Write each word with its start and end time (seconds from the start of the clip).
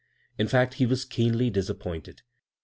In 0.35 0.47
fact, 0.47 0.73
he 0.73 0.87
was 0.87 1.05
keenly 1.05 1.51
disappointed. 1.51 2.23